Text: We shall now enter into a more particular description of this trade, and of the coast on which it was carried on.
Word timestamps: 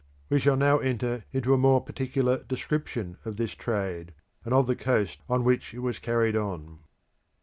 We 0.31 0.39
shall 0.39 0.55
now 0.55 0.79
enter 0.79 1.25
into 1.31 1.53
a 1.53 1.59
more 1.59 1.79
particular 1.79 2.41
description 2.43 3.17
of 3.23 3.35
this 3.37 3.53
trade, 3.53 4.13
and 4.43 4.51
of 4.51 4.65
the 4.65 4.75
coast 4.75 5.19
on 5.29 5.43
which 5.43 5.75
it 5.75 5.79
was 5.83 5.99
carried 5.99 6.35
on. 6.35 6.79